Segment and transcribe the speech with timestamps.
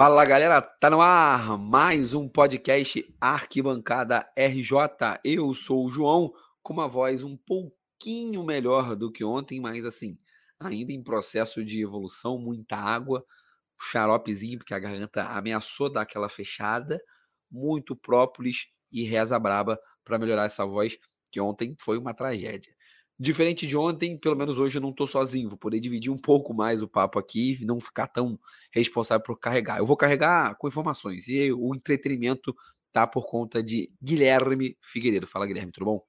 [0.00, 5.20] Fala galera, tá no ar mais um podcast Arquibancada RJ.
[5.22, 6.32] Eu sou o João,
[6.62, 10.18] com uma voz um pouquinho melhor do que ontem, mas assim,
[10.58, 13.22] ainda em processo de evolução, muita água,
[13.78, 16.98] xaropezinho, porque a garganta ameaçou dar aquela fechada,
[17.50, 20.96] muito própolis e reza braba para melhorar essa voz,
[21.30, 22.74] que ontem foi uma tragédia.
[23.22, 26.54] Diferente de ontem, pelo menos hoje eu não estou sozinho, vou poder dividir um pouco
[26.54, 28.40] mais o papo aqui e não ficar tão
[28.72, 29.76] responsável por carregar.
[29.76, 32.56] Eu vou carregar com informações e o entretenimento
[32.90, 35.26] tá por conta de Guilherme Figueiredo.
[35.26, 36.02] Fala, Guilherme, tudo bom?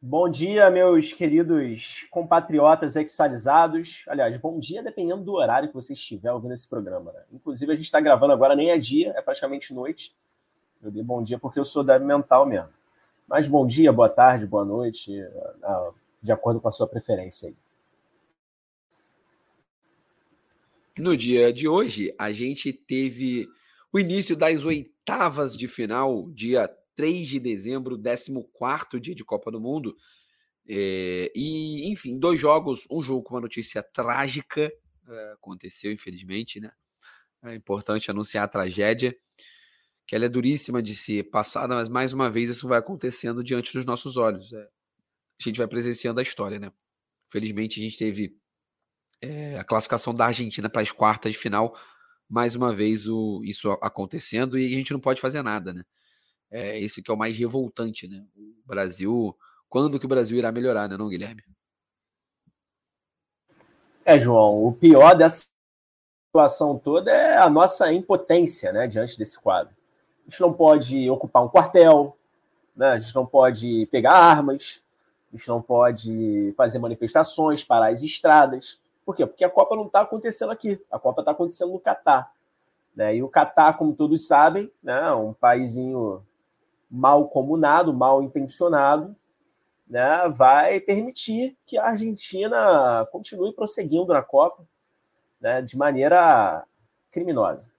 [0.00, 4.04] Bom dia, meus queridos compatriotas exalizados.
[4.06, 7.10] Aliás, bom dia dependendo do horário que você estiver ouvindo esse programa.
[7.10, 7.24] Né?
[7.32, 10.14] Inclusive, a gente está gravando agora, nem é dia, é praticamente noite.
[10.80, 12.75] Eu dei bom dia porque eu sou da mental mesmo.
[13.28, 15.10] Mas bom dia, boa tarde, boa noite,
[16.22, 17.52] de acordo com a sua preferência.
[20.96, 23.48] No dia de hoje, a gente teve
[23.92, 29.60] o início das oitavas de final, dia 3 de dezembro, 14 dia de Copa do
[29.60, 29.96] Mundo.
[30.68, 34.72] É, e, enfim, dois jogos, um jogo com uma notícia trágica,
[35.08, 36.70] é, aconteceu, infelizmente, né?
[37.42, 39.16] É importante anunciar a tragédia
[40.06, 43.72] que ela é duríssima de ser passada, mas mais uma vez isso vai acontecendo diante
[43.72, 44.52] dos nossos olhos.
[44.52, 46.72] É, a gente vai presenciando a história, né?
[47.28, 48.38] Felizmente a gente teve
[49.20, 51.76] é, a classificação da Argentina para as quartas de final,
[52.28, 55.84] mais uma vez o, isso acontecendo e a gente não pode fazer nada, né?
[56.50, 58.24] É esse que é o mais revoltante, né?
[58.36, 59.36] O Brasil,
[59.68, 61.42] quando que o Brasil irá melhorar, né, não, Guilherme?
[64.04, 65.48] É, João, o pior dessa
[66.28, 69.75] situação toda é a nossa impotência, né, diante desse quadro.
[70.26, 72.16] A gente não pode ocupar um quartel,
[72.76, 72.88] né?
[72.88, 74.82] a gente não pode pegar armas,
[75.32, 78.80] a gente não pode fazer manifestações, parar as estradas.
[79.04, 79.24] Por quê?
[79.24, 82.32] Porque a Copa não está acontecendo aqui, a Copa está acontecendo no Catar.
[82.94, 83.16] Né?
[83.16, 86.24] E o Catar, como todos sabem, né, é um paísinho
[86.90, 89.14] mal comunado, mal intencionado,
[89.86, 94.66] né, vai permitir que a Argentina continue prosseguindo na Copa
[95.40, 96.64] né, de maneira
[97.12, 97.75] criminosa.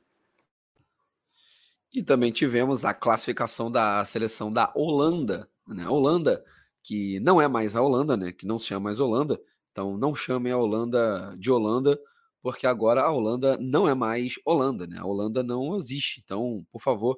[1.97, 5.84] E também tivemos a classificação da seleção da Holanda, né?
[5.84, 6.46] A Holanda,
[6.84, 8.31] que não é mais a Holanda, né?
[8.31, 9.41] Que não se chama mais Holanda.
[9.72, 12.00] Então não chamem a Holanda de Holanda,
[12.40, 15.00] porque agora a Holanda não é mais Holanda, né?
[15.00, 16.22] A Holanda não existe.
[16.24, 17.18] Então, por favor,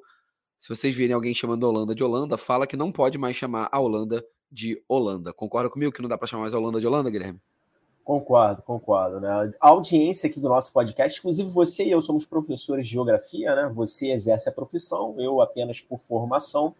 [0.58, 3.68] se vocês virem alguém chamando a Holanda de Holanda, fala que não pode mais chamar
[3.70, 5.30] a Holanda de Holanda.
[5.34, 7.38] Concorda comigo que não dá para chamar mais a Holanda de Holanda, Guilherme?
[8.04, 9.20] Concordo, concordo.
[9.20, 9.52] Né?
[9.60, 13.70] A audiência aqui do nosso podcast, inclusive você e eu somos professores de geografia, né?
[13.74, 16.74] Você exerce a profissão, eu apenas por formação,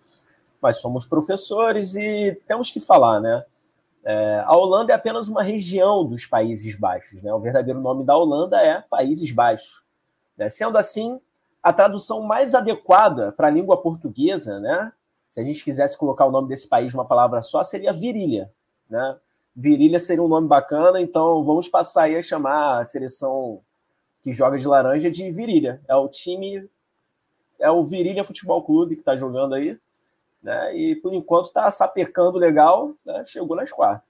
[0.60, 3.44] mas somos professores e temos que falar, né?
[4.02, 7.32] É, a Holanda é apenas uma região dos Países Baixos, né?
[7.32, 9.84] O verdadeiro nome da Holanda é Países Baixos.
[10.36, 10.48] Né?
[10.48, 11.20] Sendo assim,
[11.62, 14.92] a tradução mais adequada para a língua portuguesa, né?
[15.28, 18.50] Se a gente quisesse colocar o nome desse país numa palavra só, seria virilha,
[18.88, 19.16] né?
[19.54, 23.62] Virilha seria um nome bacana, então vamos passar aí a chamar a seleção
[24.22, 25.80] que joga de laranja de Virilha.
[25.88, 26.68] É o time,
[27.58, 29.78] é o Virilha Futebol Clube que está jogando aí,
[30.42, 30.76] né?
[30.76, 33.24] E por enquanto está sapecando legal, né?
[33.26, 34.08] chegou nas quartas.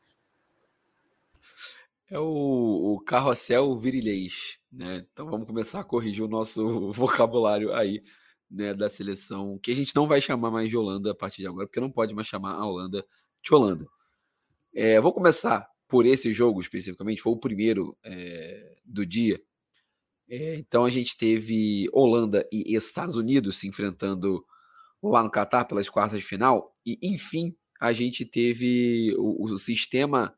[2.11, 5.07] É o, o carrossel virilhês, né?
[5.13, 8.03] Então vamos começar a corrigir o nosso vocabulário aí,
[8.51, 11.47] né, da seleção, que a gente não vai chamar mais de Holanda a partir de
[11.47, 13.07] agora, porque não pode mais chamar a Holanda
[13.41, 13.87] de Holanda.
[14.75, 19.41] É, vou começar por esse jogo especificamente, foi o primeiro é, do dia.
[20.29, 24.45] É, então a gente teve Holanda e Estados Unidos se enfrentando
[25.03, 30.35] lá no Catar pelas quartas de final, e enfim a gente teve o, o sistema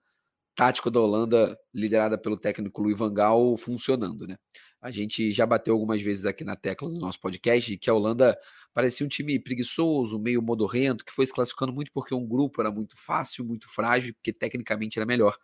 [0.55, 4.37] tático da Holanda, liderada pelo técnico Louis Van Gaal, funcionando, né?
[4.83, 8.37] A gente já bateu algumas vezes aqui na tecla do nosso podcast que a Holanda
[8.75, 12.69] parecia um time preguiçoso, meio modorrento, que foi se classificando muito porque um grupo era
[12.69, 15.39] muito fácil, muito frágil, porque tecnicamente era melhor.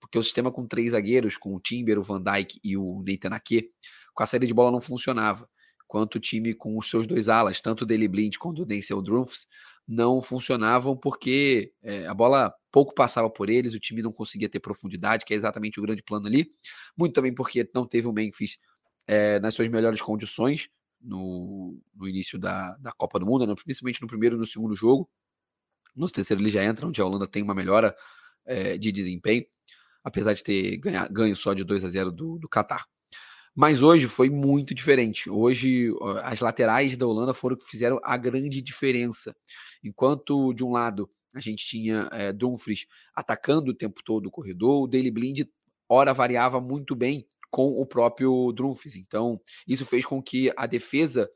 [0.00, 3.34] Porque o sistema com três zagueiros, com o Timber, o Van Dijk e o Nathan
[3.34, 3.68] Ake,
[4.14, 5.50] com a saída de bola não funcionava.
[5.88, 9.02] Quanto o time com os seus dois alas, tanto o Daily Blind quanto o Denzel
[9.02, 9.48] Drumfs,
[9.88, 14.60] não funcionavam porque é, a bola pouco passava por eles, o time não conseguia ter
[14.60, 16.50] profundidade, que é exatamente o grande plano ali.
[16.94, 18.58] Muito também porque não teve o Memphis
[19.06, 20.68] é, nas suas melhores condições
[21.00, 23.54] no, no início da, da Copa do Mundo, né?
[23.64, 25.08] principalmente no primeiro e no segundo jogo.
[25.96, 27.96] No terceiro ele já entra, onde a Holanda tem uma melhora
[28.44, 29.46] é, de desempenho,
[30.04, 32.86] apesar de ter ganha, ganho só de 2 a 0 do, do Qatar.
[33.54, 35.28] Mas hoje foi muito diferente.
[35.28, 35.88] Hoje
[36.22, 39.34] as laterais da Holanda foram que fizeram a grande diferença.
[39.82, 44.82] Enquanto de um lado a gente tinha é, Dumfries atacando o tempo todo o corredor,
[44.82, 45.46] o Daily Blind
[45.88, 48.96] ora variava muito bem com o próprio Drumfis.
[48.96, 51.28] Então, isso fez com que a defesa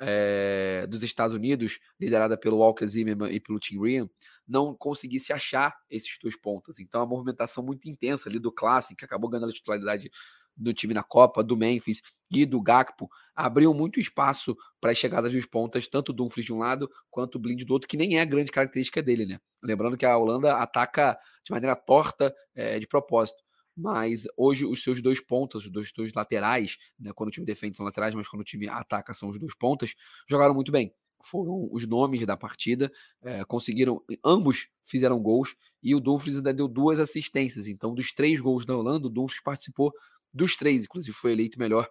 [0.00, 4.08] é, dos Estados Unidos, liderada pelo Walker Zimmerman e pelo Tim Ryan,
[4.46, 6.78] não conseguisse achar esses dois pontos.
[6.78, 10.10] Então, a movimentação muito intensa ali do Classic, que acabou ganhando a titularidade
[10.56, 15.32] do time na Copa, do Memphis e do Gakpo, abriu muito espaço para as chegadas
[15.32, 18.18] dos pontas, tanto do Dumfries de um lado quanto o Blind do outro, que nem
[18.18, 19.38] é a grande característica dele, né?
[19.62, 23.44] Lembrando que a Holanda ataca de maneira torta é, de propósito
[23.76, 27.76] mas hoje os seus dois pontas, os dois, dois laterais, né, quando o time defende
[27.76, 29.94] são laterais, mas quando o time ataca são os dois pontas,
[30.28, 30.94] jogaram muito bem.
[31.22, 32.92] Foram os nomes da partida,
[33.22, 37.66] é, conseguiram, ambos fizeram gols e o Dumfries ainda deu duas assistências.
[37.66, 39.92] Então, dos três gols da Holanda, o Dumfries participou
[40.34, 41.88] dos três, inclusive foi eleito melhor,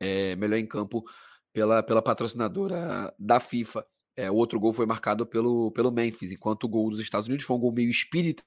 [0.00, 1.04] é, melhor em campo
[1.52, 3.84] pela, pela patrocinadora da FIFA.
[4.16, 7.44] É, o outro gol foi marcado pelo, pelo Memphis, enquanto o gol dos Estados Unidos
[7.44, 8.44] foi um gol meio espírita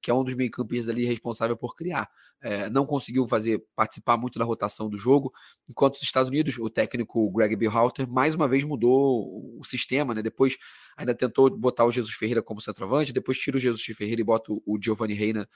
[0.00, 2.08] que é um dos meio-campistas ali responsável por criar,
[2.40, 5.32] é, não conseguiu fazer participar muito da rotação do jogo,
[5.68, 10.22] enquanto os Estados Unidos, o técnico Greg Berhalter, mais uma vez mudou o sistema, né?
[10.22, 10.56] Depois
[10.96, 14.52] ainda tentou botar o Jesus Ferreira como centroavante, depois tira o Jesus Ferreira e bota
[14.52, 15.48] o Giovanni Reina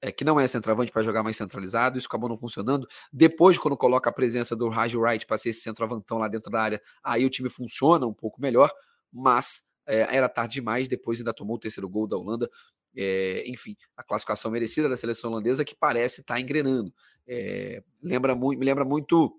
[0.00, 2.86] é, que não é centroavante para jogar mais centralizado, isso acabou não funcionando.
[3.12, 6.60] Depois, quando coloca a presença do Raj Wright para ser esse centroavantão lá dentro da
[6.60, 8.70] área, aí o time funciona um pouco melhor,
[9.12, 10.86] mas é, era tarde demais.
[10.86, 12.48] Depois ainda tomou o terceiro gol da Holanda.
[12.96, 16.92] É, enfim, a classificação merecida da seleção holandesa que parece estar tá engrenando.
[17.26, 19.38] É, lembra muito, me lembra muito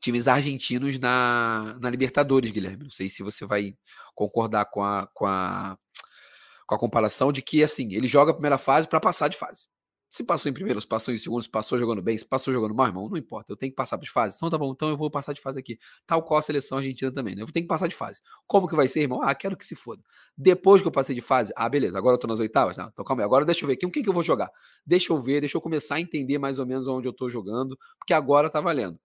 [0.00, 2.84] times argentinos na, na Libertadores, Guilherme.
[2.84, 3.76] Não sei se você vai
[4.14, 5.78] concordar com a, com a,
[6.66, 9.66] com a comparação de que assim ele joga a primeira fase para passar de fase.
[10.14, 12.72] Se passou em primeiro, se passou em segundo, se passou jogando bem, se passou jogando
[12.72, 13.52] mal, irmão, não importa.
[13.52, 14.36] Eu tenho que passar de fase.
[14.36, 15.76] Então tá bom, então eu vou passar de fase aqui.
[16.06, 17.42] Tal qual a seleção argentina também, né?
[17.42, 18.20] Eu tenho que passar de fase.
[18.46, 19.20] Como que vai ser, irmão?
[19.20, 20.00] Ah, quero que se foda.
[20.38, 22.76] Depois que eu passei de fase, ah, beleza, agora eu tô nas oitavas?
[22.76, 24.52] Não, então calma aí, agora deixa eu ver aqui, o que, que eu vou jogar?
[24.86, 27.76] Deixa eu ver, deixa eu começar a entender mais ou menos onde eu tô jogando,
[27.98, 28.96] porque agora tá valendo.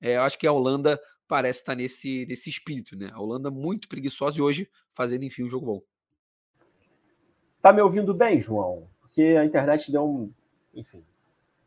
[0.00, 3.10] É, eu acho que a Holanda parece estar tá nesse, nesse espírito, né?
[3.12, 5.82] A Holanda muito preguiçosa e hoje fazendo, enfim, um jogo bom.
[7.60, 8.88] Tá me ouvindo bem, João?
[9.18, 10.30] Porque a internet deu um
[10.72, 11.02] enfim.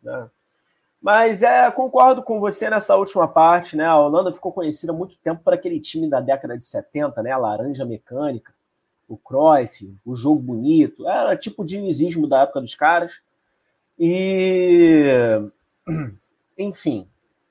[0.02, 0.30] Né?
[1.02, 3.86] Mas é, concordo com você nessa última parte, né?
[3.86, 7.32] A Holanda ficou conhecida há muito tempo por aquele time da década de 70, né?
[7.32, 8.54] A laranja mecânica,
[9.06, 11.06] o Cruyff, o jogo bonito.
[11.06, 13.22] Era tipo o dinizismo da época dos caras.
[14.00, 15.12] E
[16.58, 17.06] enfim,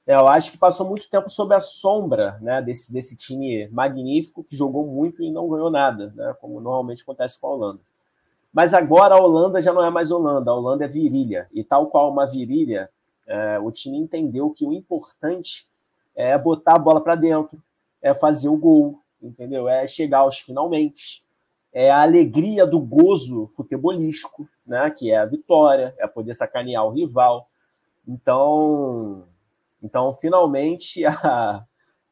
[0.07, 4.43] é, eu acho que passou muito tempo sob a sombra né, desse, desse time magnífico
[4.45, 7.90] que jogou muito e não ganhou nada, né, como normalmente acontece com a Holanda.
[8.53, 11.49] Mas agora a Holanda já não é mais Holanda, a Holanda é virilha.
[11.53, 12.91] E tal qual uma virilha,
[13.27, 15.69] é, o time entendeu que o importante
[16.15, 17.63] é botar a bola para dentro,
[18.03, 19.69] é fazer o gol, entendeu?
[19.69, 21.25] É chegar aos finalmente.
[21.73, 24.91] É a alegria do gozo futebolístico, né?
[24.91, 27.49] Que é a vitória, é poder sacanear o rival.
[28.07, 29.25] Então,
[29.81, 31.65] então finalmente a,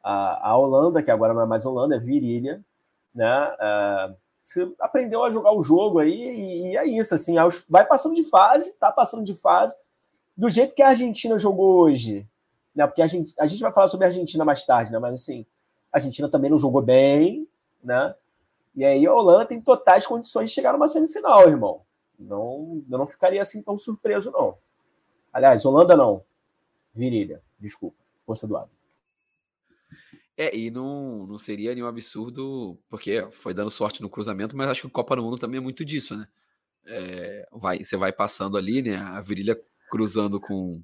[0.02, 2.64] a, a Holanda, que agora não é mais Holanda, é virilha,
[3.12, 3.56] né?
[3.58, 4.14] É,
[4.48, 7.34] você aprendeu a jogar o jogo aí e, é isso, assim,
[7.68, 9.76] vai passando de fase, tá passando de fase,
[10.34, 12.26] do jeito que a Argentina jogou hoje,
[12.74, 12.86] né?
[12.86, 14.98] Porque a gente, a gente vai falar sobre a Argentina mais tarde, né?
[14.98, 15.44] Mas assim,
[15.92, 17.46] a Argentina também não jogou bem,
[17.84, 18.14] né?
[18.74, 21.82] E aí a Holanda tem totais condições de chegar numa semifinal, irmão.
[22.18, 24.56] Não, eu não ficaria assim tão surpreso, não.
[25.30, 26.24] Aliás, Holanda não.
[26.94, 27.98] Virilha, desculpa.
[28.24, 28.77] Força do hábito.
[30.40, 34.82] É, e não, não seria nenhum absurdo, porque foi dando sorte no cruzamento, mas acho
[34.82, 36.28] que o Copa do Mundo também é muito disso, né?
[36.86, 38.94] É, vai, você vai passando ali, né?
[38.98, 40.80] A virilha cruzando com,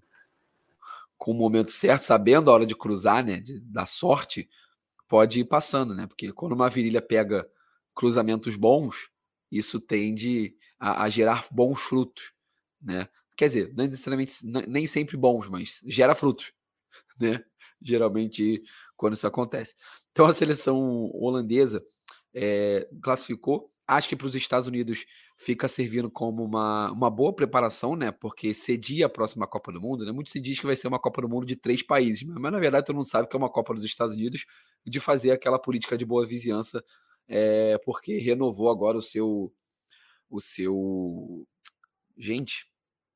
[1.17, 3.39] com o momento certo, sabendo a hora de cruzar, né?
[3.39, 4.51] De, da sorte,
[5.09, 6.09] pode ir passando, né?
[6.09, 7.49] Porque quando uma virilha pega
[7.95, 9.09] cruzamentos bons,
[9.53, 12.33] isso tende a, a gerar bons frutos,
[12.83, 13.09] né?
[13.37, 14.35] Quer dizer, não necessariamente
[14.67, 16.53] nem sempre bons, mas gera frutos,
[17.21, 17.45] né?
[17.81, 18.65] Geralmente
[18.97, 19.75] quando isso acontece.
[20.13, 21.85] Então a seleção holandesa
[22.35, 23.71] é, classificou.
[23.87, 25.05] Acho que para os Estados Unidos
[25.37, 28.11] fica servindo como uma, uma boa preparação, né?
[28.11, 30.13] Porque cedia a próxima Copa do Mundo, né?
[30.13, 32.59] Muito se diz que vai ser uma Copa do Mundo de três países, mas, na
[32.59, 34.47] verdade todo mundo sabe que é uma Copa dos Estados Unidos
[34.87, 36.83] de fazer aquela política de boa vizinhança,
[37.29, 39.53] é, porque renovou agora o seu
[40.31, 41.47] o seu
[42.17, 42.67] gente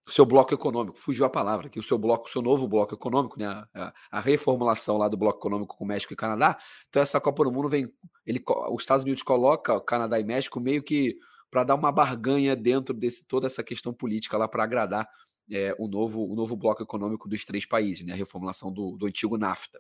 [0.08, 2.94] o seu bloco econômico, fugiu a palavra, que o seu bloco, o seu novo bloco
[2.94, 6.56] econômico, né, a, a, reformulação lá do bloco econômico com México e Canadá.
[6.88, 7.86] Então essa Copa do Mundo vem,
[8.24, 11.18] ele, os Estados Unidos coloca Canadá e México meio que
[11.50, 15.06] para dar uma barganha dentro desse toda essa questão política lá para agradar
[15.52, 19.06] é, o novo o novo bloco econômico dos três países, né, a reformulação do, do
[19.06, 19.78] antigo NAFTA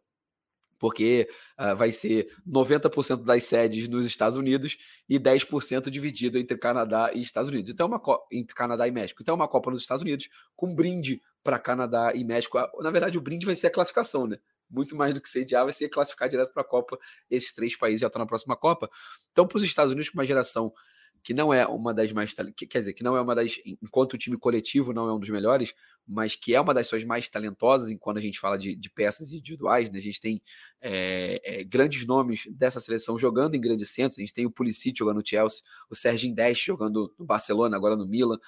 [0.78, 4.76] porque uh, vai ser 90% das sedes nos Estados Unidos
[5.08, 7.70] e 10% dividido entre Canadá e Estados Unidos.
[7.70, 9.22] Então, é uma entre Canadá e México.
[9.22, 12.58] Então, é uma Copa nos Estados Unidos com brinde para Canadá e México.
[12.58, 14.38] Ah, na verdade, o brinde vai ser a classificação, né?
[14.70, 16.98] Muito mais do que sediar, vai ser classificar direto para a Copa.
[17.30, 18.90] Esses três países já estão na próxima Copa.
[19.32, 20.72] Então, para os Estados Unidos, com uma geração
[21.22, 24.18] que não é uma das mais quer dizer, que não é uma das enquanto o
[24.18, 25.74] time coletivo não é um dos melhores,
[26.06, 29.32] mas que é uma das suas mais talentosas enquanto a gente fala de, de peças
[29.32, 29.98] individuais, né?
[29.98, 30.42] A gente tem
[30.80, 34.98] é, é, grandes nomes dessa seleção jogando em grandes centros, a gente tem o Pulisic
[34.98, 38.38] jogando no Chelsea, o Serginho Dest jogando no Barcelona, agora no Milan,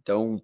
[0.00, 0.42] então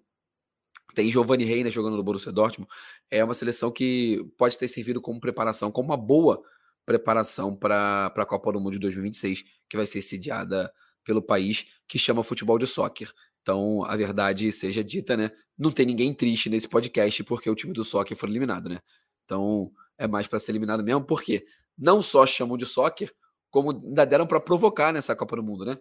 [0.93, 2.69] tem Giovanni Reina jogando no Borussia Dortmund,
[3.09, 6.41] é uma seleção que pode ter servido como preparação, como uma boa
[6.85, 10.71] preparação para a Copa do Mundo de 2026, que vai ser sediada
[11.05, 13.09] pelo país que chama futebol de soccer.
[13.41, 15.31] Então, a verdade seja dita, né?
[15.57, 18.79] Não tem ninguém triste nesse podcast porque o time do soccer foi eliminado, né?
[19.23, 21.45] Então, é mais para ser eliminado mesmo, porque
[21.77, 23.13] não só chamam de soccer,
[23.49, 25.77] como ainda deram para provocar nessa Copa do Mundo, né?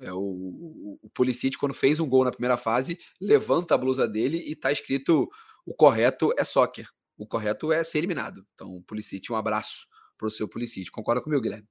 [0.00, 4.06] É, o, o, o Pulisic, quando fez um gol na primeira fase, levanta a blusa
[4.06, 5.28] dele e tá escrito:
[5.66, 8.46] o correto é soccer, o correto é ser eliminado.
[8.54, 10.90] Então, Pulisic, um abraço para o seu Pulisic.
[10.90, 11.68] Concorda comigo, Guilherme?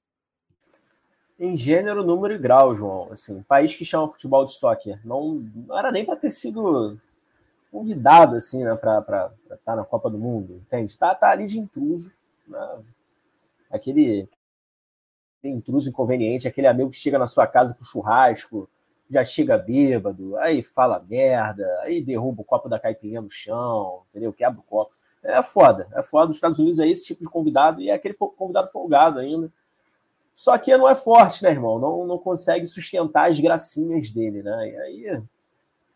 [1.39, 3.09] Em gênero, número e grau, João.
[3.11, 4.99] Assim, país que chama futebol de soccer.
[5.05, 5.35] Não,
[5.67, 6.99] não era nem para ter sido
[7.71, 8.99] convidado assim, né, para
[9.43, 10.97] estar tá na Copa do Mundo, entende?
[10.97, 12.11] Tá, tá ali de intruso,
[12.47, 12.79] né?
[13.69, 14.27] aquele,
[15.43, 18.69] intruso inconveniente, aquele amigo que chega na sua casa com churrasco,
[19.09, 24.33] já chega bêbado, aí fala merda, aí derruba o copo da caipirinha no chão, entendeu?
[24.33, 24.91] Quebra o copo.
[25.23, 26.29] É foda, é foda.
[26.29, 29.51] Os Estados Unidos é esse tipo de convidado e é aquele convidado folgado ainda
[30.37, 31.79] só que não é forte, né, irmão?
[31.79, 34.69] Não, não consegue sustentar as gracinhas dele, né?
[34.69, 35.21] E aí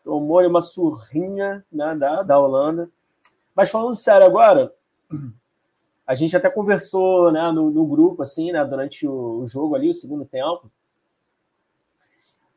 [0.02, 2.90] tomou uma surrinha né, da, da Holanda.
[3.54, 4.74] Mas falando sério agora,
[6.04, 9.88] a gente até conversou né, no, no grupo, assim, né, durante o, o jogo ali,
[9.88, 10.68] o segundo tempo.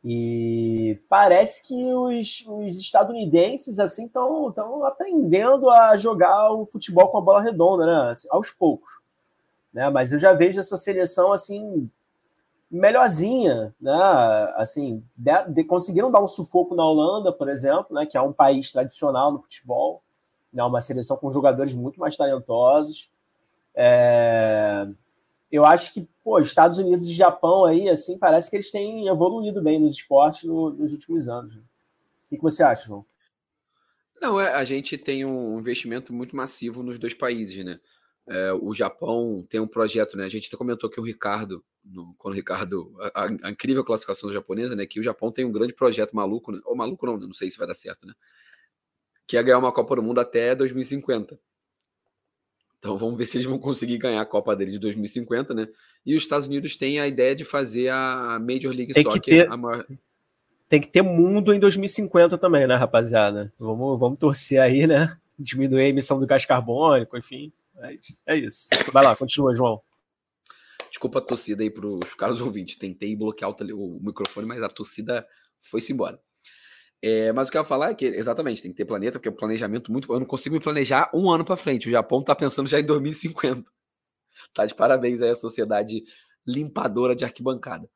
[0.03, 7.21] E parece que os, os estadunidenses assim estão aprendendo a jogar o futebol com a
[7.21, 8.09] bola redonda, né?
[8.09, 9.04] Assim, aos poucos
[9.75, 9.89] né?
[9.89, 11.91] Mas eu já vejo essa seleção assim
[12.71, 13.93] melhorzinha, né?
[14.55, 18.05] Assim, de, de, conseguiram dar um sufoco na Holanda, por exemplo, né?
[18.05, 20.01] Que é um país tradicional no futebol,
[20.51, 20.63] né?
[20.63, 23.11] Uma seleção com jogadores muito mais talentosos.
[23.75, 24.87] É...
[25.51, 29.61] Eu acho que, pô, Estados Unidos e Japão aí, assim, parece que eles têm evoluído
[29.61, 31.53] bem nos esportes no, nos últimos anos.
[31.53, 31.61] O
[32.29, 33.05] que, você acha, João?
[34.21, 37.79] Não, é, a gente tem um investimento muito massivo nos dois países, né?
[38.27, 40.25] É, o Japão tem um projeto, né?
[40.25, 44.31] A gente até comentou que o Ricardo, no, quando o Ricardo, a, a, incrível classificação
[44.31, 44.85] japonesa, né?
[44.85, 46.59] Que o Japão tem um grande projeto maluco, né?
[46.65, 48.13] Ou maluco não, não sei se vai dar certo, né?
[49.27, 51.39] Que é ganhar uma Copa do Mundo até 2050.
[52.79, 55.67] Então vamos ver se eles vão conseguir ganhar a Copa dele de 2050, né?
[56.03, 59.51] E os Estados Unidos têm a ideia de fazer a Major League tem Soccer ter,
[59.51, 59.85] a maior...
[60.67, 63.53] Tem que ter mundo em 2050 também, né, rapaziada?
[63.59, 65.15] Vamos, vamos torcer aí, né?
[65.37, 67.51] Diminuir a emissão do gás carbônico, enfim.
[67.79, 68.67] É, é isso.
[68.91, 69.81] Vai lá, continua, João.
[70.89, 72.77] Desculpa a torcida aí para os caros ouvintes.
[72.77, 75.27] Tentei bloquear o, o, microfone, mas a torcida
[75.61, 76.19] foi-se embora.
[77.01, 79.27] É, mas o que eu ia falar é que, exatamente, tem que ter planeta, porque
[79.27, 80.11] é um planejamento muito.
[80.11, 81.87] Eu não consigo me planejar um ano para frente.
[81.87, 83.69] O Japão está pensando já em 2050.
[84.53, 86.03] Tá de parabéns aí a sociedade
[86.45, 87.89] limpadora de arquibancada.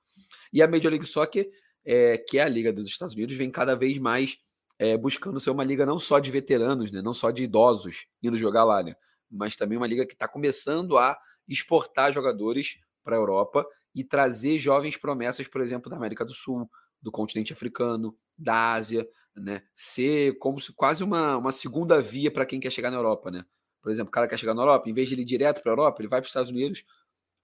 [0.51, 1.49] E a Major League Soccer,
[1.85, 4.37] é, que é a liga dos Estados Unidos, vem cada vez mais
[4.77, 8.37] é, buscando ser uma liga não só de veteranos, né, não só de idosos indo
[8.37, 8.95] jogar lá, né,
[9.29, 11.17] mas também uma liga que está começando a
[11.47, 16.69] exportar jogadores para a Europa e trazer jovens promessas, por exemplo, da América do Sul,
[17.01, 19.63] do continente africano, da Ásia, né?
[19.73, 23.45] Ser como se quase uma, uma segunda via para quem quer chegar na Europa, né?
[23.81, 25.71] Por exemplo, o cara quer chegar na Europa, em vez de ele ir direto para
[25.71, 26.83] a Europa, ele vai para os Estados Unidos,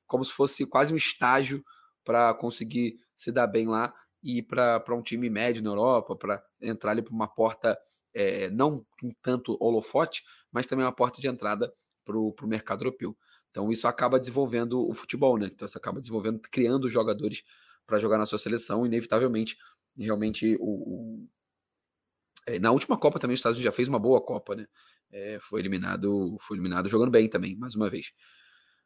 [0.06, 1.64] como se fosse quase um estágio
[2.04, 3.94] para conseguir se dar bem lá
[4.26, 7.78] e ir para um time médio na Europa, para entrar ali por uma porta
[8.12, 8.84] é, não
[9.22, 11.72] tanto holofote, mas também uma porta de entrada
[12.04, 13.16] para o mercado europeu.
[13.52, 15.46] Então isso acaba desenvolvendo o futebol, né?
[15.46, 17.44] Então isso acaba desenvolvendo, criando jogadores
[17.86, 19.56] para jogar na sua seleção, inevitavelmente,
[19.96, 21.30] realmente o, o...
[22.48, 24.66] É, na última Copa também os Estados Unidos já fez uma boa Copa, né?
[25.12, 28.12] É, foi eliminado, foi eliminado jogando bem também, mais uma vez.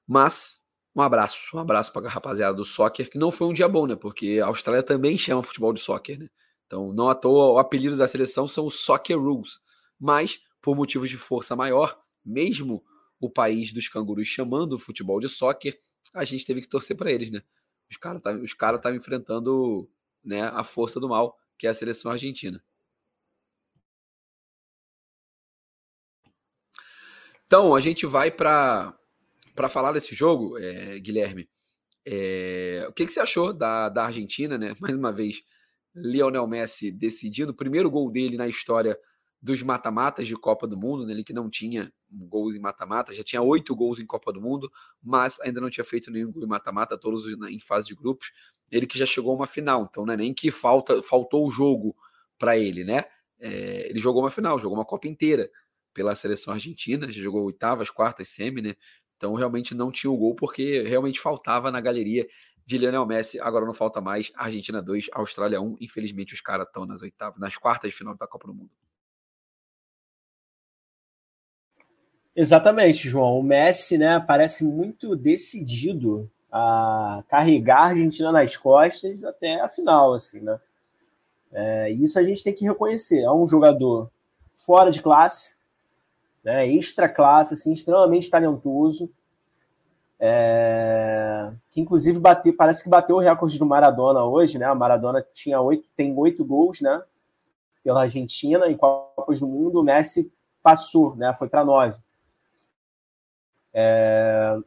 [0.05, 0.59] Mas
[0.95, 3.85] um abraço, um abraço para a rapaziada do soccer, que não foi um dia bom,
[3.85, 3.95] né?
[3.95, 6.29] Porque a Austrália também chama futebol de soccer, né?
[6.65, 9.59] Então, não à toa, o apelido da seleção são os Soccer Rules,
[9.99, 12.83] mas por motivos de força maior, mesmo
[13.19, 15.77] o país dos cangurus chamando o futebol de soccer,
[16.13, 17.41] a gente teve que torcer para eles, né?
[17.89, 19.89] Os caras estavam cara enfrentando
[20.23, 22.63] né, a força do mal, que é a seleção argentina.
[27.47, 28.95] Então, a gente vai para
[29.67, 31.49] falar desse jogo, é, Guilherme.
[32.05, 34.73] É, o que, que, você achou da, da Argentina, né?
[34.79, 35.41] Mais uma vez,
[35.93, 38.97] Lionel Messi decidindo, o primeiro gol dele na história
[39.41, 41.13] dos mata-matas de Copa do Mundo, né?
[41.13, 44.69] ele que não tinha gols em mata-mata, já tinha oito gols em Copa do Mundo,
[45.01, 48.31] mas ainda não tinha feito nenhum gol em mata-mata, todos em fase de grupos.
[48.71, 51.95] Ele que já chegou a uma final, então é nem que falta, faltou o jogo
[52.37, 53.05] para ele, né?
[53.39, 55.49] É, ele jogou uma final, jogou uma Copa inteira
[55.93, 58.75] pela seleção argentina, já jogou oitavas, quartas, semi, né?
[59.19, 62.25] Então realmente não tinha o gol porque realmente faltava na galeria
[62.65, 63.37] de Lionel Messi.
[63.41, 64.31] Agora não falta mais.
[64.33, 65.75] Argentina 2, Austrália 1.
[65.81, 68.69] Infelizmente os caras estão nas oitavas, nas quartas de final da Copa do Mundo.
[72.33, 73.39] Exatamente, João.
[73.39, 80.13] O Messi, né, parece muito decidido a carregar a Argentina nas costas até a final,
[80.13, 80.57] assim, né?
[81.51, 83.19] É, isso a gente tem que reconhecer.
[83.19, 84.09] É um jogador
[84.55, 85.57] fora de classe,
[86.49, 89.07] né, extra classe, assim, extremamente talentoso,
[90.19, 94.65] é, que inclusive bateu, parece que bateu o recorde do Maradona hoje, né?
[94.65, 97.03] A Maradona tinha oito, tem oito gols, né?
[97.83, 101.31] Pela Argentina em Copas do Mundo, o Messi passou, né?
[101.35, 101.95] Foi para nove.
[103.71, 104.57] É,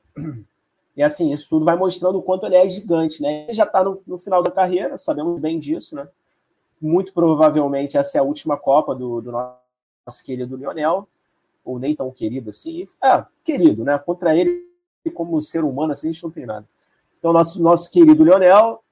[0.97, 3.43] e assim, isso tudo vai mostrando o quanto ele é gigante, né?
[3.43, 6.07] Ele já está no, no, final da carreira, sabemos bem disso, né?
[6.81, 11.09] Muito provavelmente essa é a última Copa do, do nosso querido Lionel
[11.65, 12.85] ou nem tão querido assim.
[13.03, 13.99] É, querido, né?
[13.99, 14.69] Contra ele,
[15.15, 16.67] como ser humano, assim, a gente não tem nada.
[17.19, 18.83] Então, nosso, nosso querido Lionel,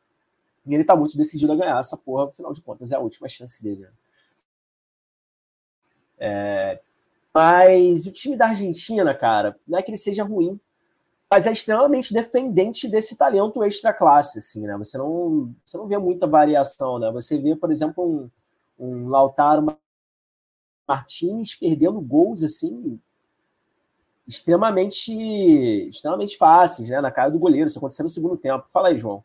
[0.67, 3.63] ele tá muito decidido a ganhar essa porra, afinal de contas, é a última chance
[3.63, 3.83] dele.
[3.83, 3.91] Né?
[6.19, 6.81] É,
[7.35, 10.61] mas o time da Argentina, cara, não é que ele seja ruim,
[11.31, 14.77] mas é extremamente dependente desse talento extra classe, assim, né?
[14.79, 17.11] Você não, você não vê muita variação, né?
[17.13, 18.31] Você vê, por exemplo, um,
[18.79, 19.79] um Lautaro
[20.91, 22.99] Martins perdendo gols assim
[24.27, 25.13] extremamente
[25.89, 27.69] extremamente fáceis, né, na cara do goleiro.
[27.69, 28.67] Isso aconteceu no segundo tempo.
[28.73, 29.25] Fala aí, João.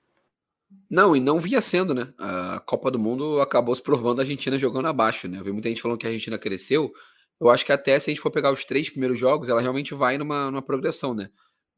[0.89, 2.13] Não, e não vinha sendo, né?
[2.17, 5.39] A Copa do Mundo acabou se provando a Argentina jogando abaixo, né?
[5.39, 6.91] Eu vi muita gente falando que a Argentina cresceu.
[7.39, 9.93] Eu acho que até se a gente for pegar os três primeiros jogos, ela realmente
[9.93, 11.30] vai numa, numa progressão, né?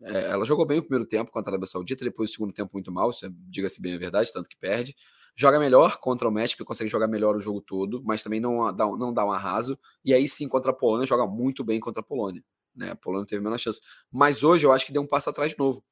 [0.01, 2.71] É, ela jogou bem o primeiro tempo contra a Arábia Saudita, depois o segundo tempo
[2.73, 4.95] muito mal, é, diga-se bem a verdade, tanto que perde
[5.37, 8.85] joga melhor contra o México, consegue jogar melhor o jogo todo, mas também não dá,
[8.87, 9.77] não dá um arraso.
[10.03, 12.43] E aí sim, contra a Polônia, joga muito bem contra a Polônia.
[12.75, 12.89] Né?
[12.89, 13.79] A Polônia teve menos chance.
[14.11, 15.83] Mas hoje eu acho que deu um passo atrás de novo.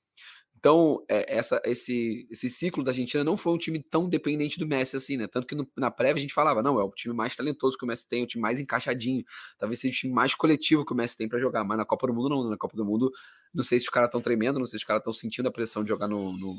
[0.57, 4.67] Então, é, essa, esse, esse ciclo da Argentina não foi um time tão dependente do
[4.67, 5.27] Messi assim, né?
[5.27, 7.83] Tanto que no, na prévia a gente falava, não, é o time mais talentoso que
[7.83, 9.23] o Messi tem, o time mais encaixadinho,
[9.59, 12.07] talvez seja o time mais coletivo que o Messi tem para jogar, mas na Copa
[12.07, 12.49] do Mundo não, né?
[12.49, 13.11] na Copa do Mundo,
[13.53, 15.51] não sei se os caras estão tremendo, não sei se os caras estão sentindo a
[15.51, 16.55] pressão de jogar no, no,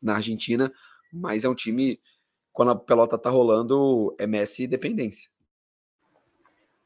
[0.00, 0.72] na Argentina,
[1.12, 2.00] mas é um time
[2.54, 5.28] quando a pelota tá rolando, é Messi dependência.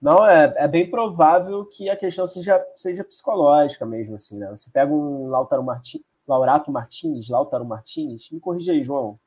[0.00, 4.48] Não, é, é bem provável que a questão seja, seja psicológica mesmo, assim, né?
[4.50, 9.20] Você pega um Lautaro Martins, Laurato Martins, Lautaro Martins, me corrija aí, João.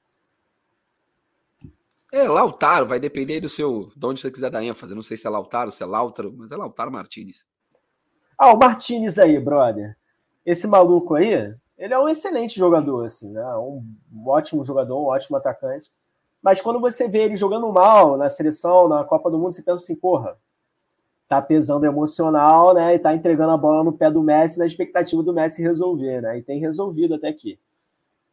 [2.12, 4.95] É, Lautaro, vai depender do seu, de onde você quiser dar ênfase.
[4.95, 7.45] Não sei se é Lautaro, se é Lautaro, mas é Lautaro Martins.
[8.38, 9.95] Ah, o Martins aí, brother.
[10.43, 13.45] Esse maluco aí, ele é um excelente jogador, assim, né?
[13.58, 13.84] Um
[14.25, 15.91] ótimo jogador, um ótimo atacante.
[16.41, 19.84] Mas quando você vê ele jogando mal na seleção, na Copa do Mundo, você pensa
[19.84, 20.38] assim, porra,
[21.27, 22.95] tá pesando emocional, né?
[22.95, 26.38] E tá entregando a bola no pé do Messi na expectativa do Messi resolver, né?
[26.38, 27.60] E tem resolvido até aqui.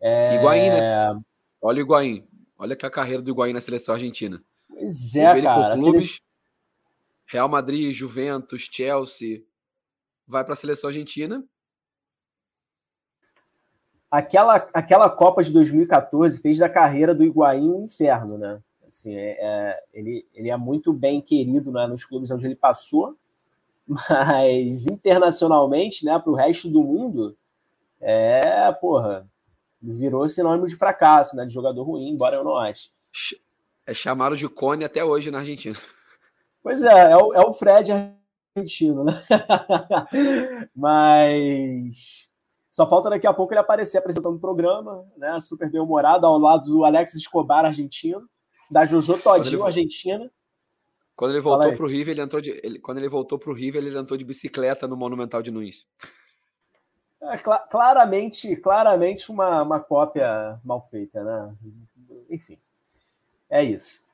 [0.00, 0.36] É...
[0.36, 1.20] Higuaín, né?
[1.60, 2.26] Olha o Higuaín.
[2.58, 4.42] Olha que a carreira do Higuaín na seleção argentina.
[4.68, 5.74] Pois é, cara.
[5.74, 6.20] Clubes,
[7.26, 9.44] Real Madrid, Juventus, Chelsea,
[10.26, 11.44] vai para a seleção argentina,
[14.10, 18.60] aquela, aquela Copa de 2014 fez da carreira do Higuaín um inferno, né?
[18.86, 23.16] Assim, é, é, ele, ele é muito bem querido né, nos clubes onde ele passou,
[23.86, 27.36] mas internacionalmente, né, para o resto do mundo,
[28.00, 29.28] é, porra,
[29.80, 32.90] virou sinônimo de fracasso, né, de jogador ruim, embora eu não ache.
[33.86, 35.76] É chamado de Cone até hoje na Argentina.
[36.62, 37.92] Pois é, é o, é o Fred
[38.56, 39.22] argentino, né?
[40.74, 42.27] mas
[42.78, 45.40] só falta daqui a pouco ele aparecer apresentando o programa, né?
[45.40, 48.30] Super bem humorado, ao lado do Alex Escobar, argentino,
[48.70, 50.30] da Jojo Todinho, argentina.
[51.16, 53.52] Quando ele voltou para o River, ele entrou de, ele, quando ele voltou para o
[53.52, 55.84] River, ele entrou de bicicleta no Monumental de Nunes.
[57.20, 61.56] É, cl claramente, claramente uma, uma cópia mal feita, né?
[62.30, 62.56] Enfim,
[63.50, 64.04] é isso.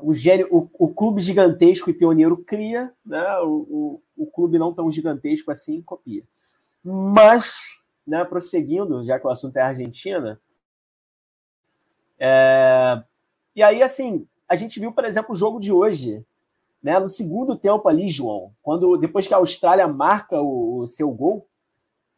[0.00, 3.38] o, gênio, o, o, clube gigantesco e pioneiro cria, né?
[3.40, 6.24] O, o, o, clube não tão gigantesco assim copia.
[6.84, 10.38] Mas, né, prosseguindo, já que o assunto é Argentina,
[12.18, 13.02] é...
[13.56, 16.24] e aí, assim, a gente viu, por exemplo, o jogo de hoje,
[16.82, 21.10] né, no segundo tempo ali, João, quando depois que a Austrália marca o, o seu
[21.10, 21.48] gol,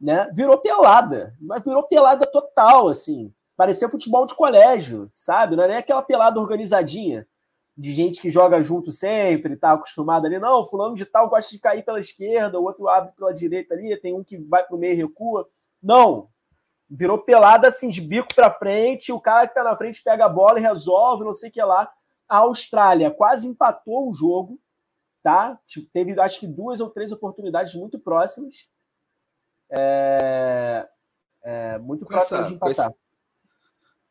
[0.00, 5.56] né, virou pelada, mas virou pelada total, assim, parecia futebol de colégio, sabe?
[5.56, 7.26] Não é nem aquela pelada organizadinha
[7.76, 11.58] de gente que joga junto sempre, tá acostumado ali, não, fulano de tal gosta de
[11.58, 14.94] cair pela esquerda, o outro abre pela direita ali, tem um que vai pro meio
[14.94, 15.46] e recua.
[15.82, 16.30] Não.
[16.88, 20.28] Virou pelada assim, de bico para frente, o cara que tá na frente pega a
[20.28, 21.92] bola e resolve, não sei o que lá.
[22.28, 24.58] A Austrália quase empatou o jogo,
[25.22, 25.60] tá?
[25.66, 28.70] Tipo, teve acho que duas ou três oportunidades muito próximas.
[29.70, 30.88] É...
[31.42, 32.92] É, muito próximas de empatar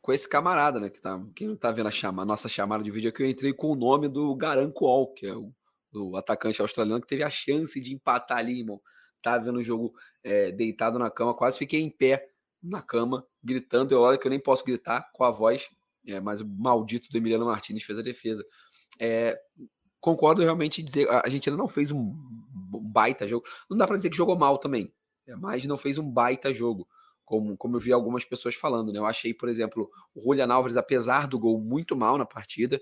[0.05, 0.87] com esse camarada, né?
[0.87, 3.27] Que tá, quem não tá vendo a, chama, a nossa chamada de vídeo aqui, eu
[3.27, 5.51] entrei com o nome do Garan Kuol, que é o,
[5.91, 8.79] o, atacante australiano que teve a chance de empatar ali, irmão.
[9.19, 12.29] Tava vendo o jogo é, deitado na cama, quase fiquei em pé
[12.61, 13.95] na cama, gritando.
[13.95, 15.67] Eu olho que eu nem posso gritar com a voz,
[16.07, 18.45] é, mas o maldito do Emiliano Martinez fez a defesa.
[18.99, 19.35] É,
[19.99, 21.97] concordo realmente dizer, a gente ainda não fez um,
[22.75, 23.43] um baita jogo.
[23.67, 24.93] Não dá para dizer que jogou mal também,
[25.25, 26.87] é, mas não fez um baita jogo
[27.25, 28.99] como, como eu vi algumas pessoas falando, né?
[28.99, 32.79] Eu achei, por exemplo, o Julian Álvares, apesar do gol muito mal na partida,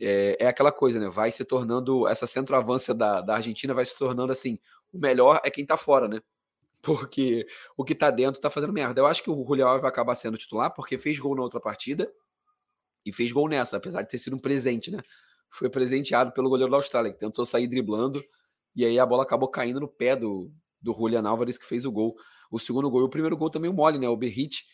[0.00, 1.08] é, é aquela coisa, né?
[1.08, 4.58] Vai se tornando, essa centroavança da, da Argentina vai se tornando assim,
[4.92, 6.20] o melhor é quem tá fora, né?
[6.82, 9.00] Porque o que tá dentro tá fazendo merda.
[9.00, 11.60] Eu acho que o Julian Álvares vai acabar sendo titular, porque fez gol na outra
[11.60, 12.12] partida
[13.06, 14.98] e fez gol nessa, apesar de ter sido um presente, né?
[15.50, 18.22] Foi presenteado pelo goleiro da Austrália, que tentou sair driblando,
[18.74, 20.50] e aí a bola acabou caindo no pé do,
[20.82, 22.16] do Julian Álvares, que fez o gol
[22.54, 23.02] o segundo gol.
[23.02, 24.08] E o primeiro gol também o mole, né?
[24.08, 24.64] O Berrit,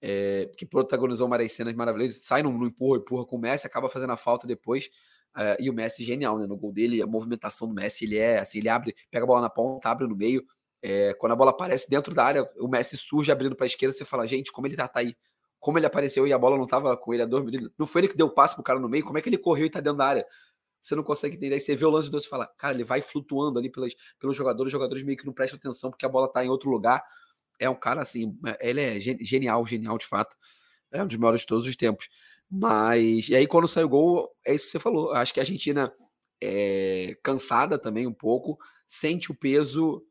[0.00, 3.88] é, que protagonizou várias cenas maravilhosas, sai no, no empurra, empurra com o Messi, acaba
[3.88, 4.90] fazendo a falta depois.
[5.34, 6.46] Uh, e o Messi genial, né?
[6.46, 9.40] No gol dele, a movimentação do Messi, ele é assim, ele abre, pega a bola
[9.40, 10.44] na ponta, abre no meio.
[10.82, 13.96] É, quando a bola aparece dentro da área, o Messi surge abrindo para a esquerda,
[13.96, 15.16] você fala, gente, como ele tá, tá, aí?
[15.58, 17.70] Como ele apareceu e a bola não tava com ele a dois minutos.
[17.78, 19.38] Não foi ele que deu o passe pro cara no meio, como é que ele
[19.38, 20.26] correu e tá dentro da área?
[20.80, 21.54] Você não consegue entender.
[21.54, 24.36] Aí você vê o lance do e fala, cara, ele vai flutuando ali pelos, pelos
[24.36, 27.02] jogadores, os jogadores meio que não prestam atenção porque a bola tá em outro lugar
[27.62, 30.36] é um cara assim, ele é genial, genial de fato.
[30.90, 32.08] É um dos maiores de todos os tempos.
[32.50, 35.12] Mas, e aí quando sai o gol, é isso que você falou.
[35.12, 35.94] Acho que a Argentina
[36.42, 40.04] é cansada também um pouco, sente o peso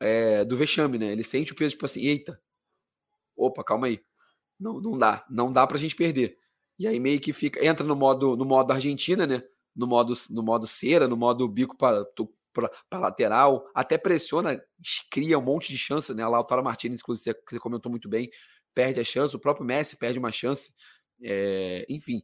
[0.00, 1.12] é, do vexame, né?
[1.12, 2.40] Ele sente o peso, tipo assim, eita,
[3.36, 4.00] opa, calma aí.
[4.58, 6.38] Não, não dá, não dá pra gente perder.
[6.78, 9.42] E aí meio que fica, entra no modo, no modo Argentina, né?
[9.74, 12.04] No modo, no modo cera, no modo bico para
[12.52, 14.62] para lateral, até pressiona,
[15.10, 16.22] cria um monte de chance, né?
[16.22, 18.30] A Lautaro Martinez, inclusive, você comentou muito bem,
[18.74, 20.72] perde a chance, o próprio Messi perde uma chance.
[21.22, 22.22] É, enfim,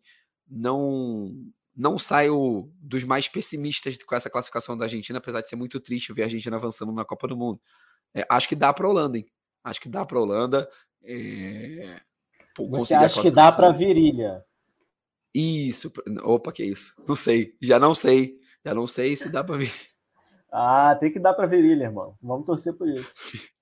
[0.49, 1.33] não
[1.79, 6.13] não saio dos mais pessimistas com essa classificação da Argentina, apesar de ser muito triste
[6.13, 7.61] ver a Argentina avançando na Copa do Mundo.
[8.13, 9.27] É, acho que dá para a Holanda, hein?
[9.63, 10.69] Acho que dá para a Holanda.
[11.05, 12.01] É,
[12.59, 14.45] Você acha que dá para virilha?
[15.33, 15.93] Isso.
[16.25, 16.95] Opa, que isso?
[17.07, 17.55] Não sei.
[17.63, 18.41] Já não sei.
[18.65, 19.73] Já não sei se dá para ver.
[20.51, 22.17] Ah, tem que dar para virilha, irmão.
[22.23, 23.15] Vamos torcer por isso.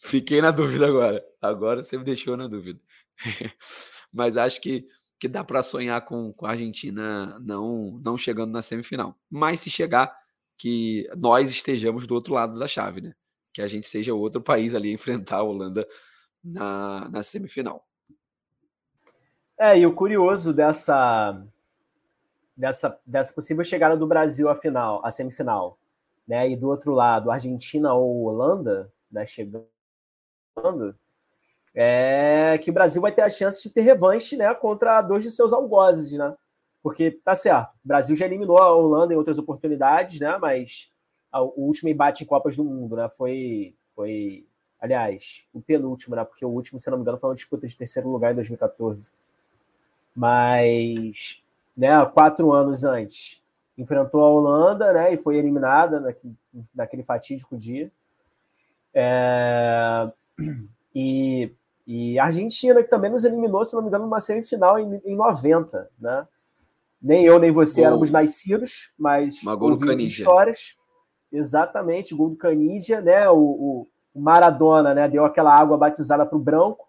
[0.00, 1.24] Fiquei na dúvida agora.
[1.40, 2.80] Agora você me deixou na dúvida.
[4.12, 4.86] Mas acho que,
[5.18, 9.16] que dá para sonhar com, com a Argentina não, não chegando na semifinal.
[9.30, 10.16] Mas se chegar,
[10.56, 13.14] que nós estejamos do outro lado da chave, né?
[13.52, 15.86] Que a gente seja outro país ali a enfrentar a Holanda
[16.42, 17.86] na, na semifinal.
[19.58, 21.40] É, e o curioso dessa,
[22.56, 25.78] dessa, dessa possível chegada do Brasil à final, à semifinal,
[26.26, 26.48] né?
[26.48, 29.24] E do outro lado, Argentina ou Holanda, né?
[29.26, 29.66] Chegando,
[31.74, 34.54] é que o Brasil vai ter a chance de ter revanche, né?
[34.54, 36.34] Contra dois de seus algozes, né?
[36.82, 40.38] Porque tá certo, o Brasil já eliminou a Holanda em outras oportunidades, né?
[40.38, 40.90] Mas
[41.32, 43.08] o último embate em Copas do Mundo, né?
[43.08, 44.46] Foi, foi,
[44.80, 46.24] aliás, o penúltimo, né?
[46.24, 49.12] Porque o último, se não me engano, foi uma disputa de terceiro lugar em 2014.
[50.14, 51.42] Mas,
[51.76, 52.04] né?
[52.06, 53.42] Quatro anos antes,
[53.76, 56.34] enfrentou a Holanda, né, e foi eliminada naquele,
[56.74, 57.90] naquele fatídico dia.
[58.92, 60.10] É,
[60.94, 61.52] e,
[61.86, 65.16] e a Argentina, que também nos eliminou, se não me engano, numa semifinal em, em
[65.16, 66.26] 90, né?
[67.02, 67.88] Nem eu nem você gol.
[67.88, 70.76] éramos nascidos, mas ouvimos histórias.
[71.30, 73.28] Exatamente, gol do Canidia, né?
[73.28, 75.08] O, o, o Maradona, né?
[75.08, 76.88] Deu aquela água batizada para o branco,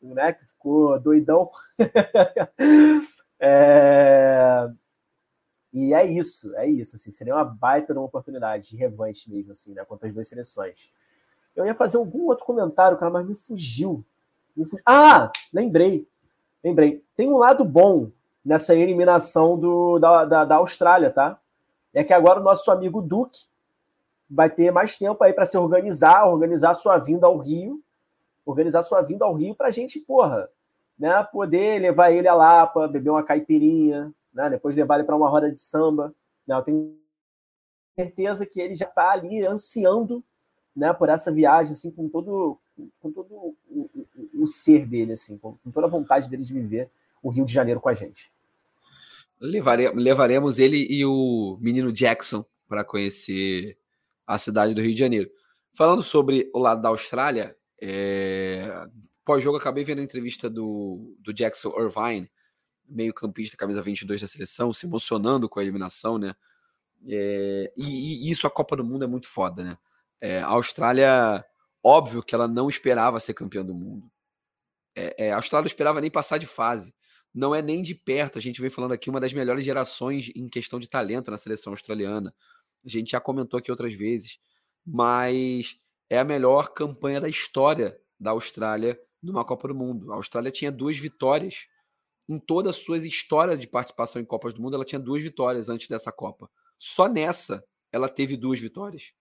[0.00, 0.32] né?
[0.32, 1.50] Que ficou doidão.
[3.38, 4.70] é...
[5.76, 6.96] E é isso, é isso.
[6.96, 10.90] Assim, seria uma baita uma oportunidade de revanche mesmo, assim, né, contra as duas seleções.
[11.54, 14.02] Eu ia fazer algum outro comentário, cara, mas me fugiu.
[14.56, 14.82] Me fugiu.
[14.86, 16.08] Ah, lembrei.
[16.64, 17.04] Lembrei.
[17.14, 18.10] Tem um lado bom
[18.42, 21.38] nessa eliminação do, da, da, da Austrália, tá?
[21.92, 23.40] É que agora o nosso amigo Duque
[24.30, 27.82] vai ter mais tempo aí para se organizar, organizar sua vinda ao Rio,
[28.46, 30.48] organizar sua vinda ao Rio para a gente, porra,
[30.98, 35.30] né, poder levar ele a Lapa, beber uma caipirinha, né, depois levar ele para uma
[35.30, 36.14] roda de samba.
[36.46, 36.98] Né, eu tenho
[37.98, 40.22] certeza que ele já está ali ansiando
[40.76, 42.58] né, por essa viagem, assim, com todo,
[43.00, 43.90] com todo o, o,
[44.42, 46.90] o ser dele, assim, com, com, toda a vontade dele de viver
[47.22, 48.30] o Rio de Janeiro com a gente.
[49.40, 53.78] Levare, levaremos ele e o menino Jackson para conhecer
[54.26, 55.30] a cidade do Rio de Janeiro.
[55.72, 58.86] Falando sobre o lado da Austrália, é...
[59.24, 62.30] pós-jogo acabei vendo a entrevista do, do Jackson Irvine,
[62.88, 66.34] meio campista, camisa 22 da seleção, se emocionando com a eliminação, né?
[67.08, 67.72] É...
[67.76, 69.78] E, e, isso a Copa do Mundo é muito foda, né?
[70.20, 71.44] É, a Austrália,
[71.82, 74.10] óbvio que ela não esperava ser campeã do mundo.
[74.94, 76.94] É, é, a Austrália não esperava nem passar de fase.
[77.34, 78.38] Não é nem de perto.
[78.38, 81.72] A gente vem falando aqui uma das melhores gerações em questão de talento na seleção
[81.72, 82.34] australiana.
[82.84, 84.38] A gente já comentou aqui outras vezes,
[84.84, 90.12] mas é a melhor campanha da história da Austrália numa Copa do Mundo.
[90.12, 91.66] A Austrália tinha duas vitórias
[92.28, 95.68] em toda a sua história de participação em Copas do Mundo, ela tinha duas vitórias
[95.68, 96.50] antes dessa Copa.
[96.78, 99.12] Só nessa ela teve duas vitórias.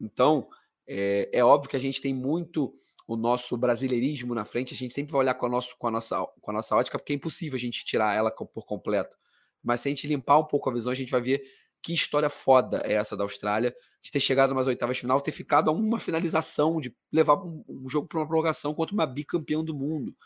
[0.00, 0.48] Então,
[0.86, 2.72] é, é, óbvio que a gente tem muito
[3.08, 5.90] o nosso brasileirismo na frente, a gente sempre vai olhar com a, nosso, com, a
[5.90, 9.16] nossa, com a nossa ótica, porque é impossível a gente tirar ela por completo.
[9.62, 11.42] Mas se a gente limpar um pouco a visão, a gente vai ver
[11.82, 15.70] que história foda é essa da Austrália, de ter chegado umas oitavas final, ter ficado
[15.70, 19.74] a uma finalização, de levar um, um jogo para uma prorrogação contra uma bicampeã do
[19.74, 20.16] mundo.